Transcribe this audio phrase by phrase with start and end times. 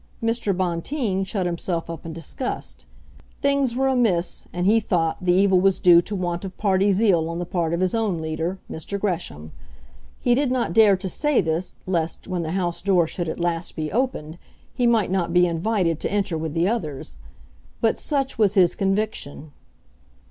[0.23, 0.51] Mr.
[0.57, 2.87] Bonteen shut himself up in disgust.
[3.43, 6.89] Things were amiss; and, as he thought, the evil was due to want of party
[6.89, 8.99] zeal on the part of his own leader, Mr.
[8.99, 9.51] Gresham.
[10.19, 13.75] He did not dare to say this, lest, when the house door should at last
[13.75, 14.39] be opened,
[14.73, 17.17] he might not be invited to enter with the others;
[17.79, 19.51] but such was his conviction.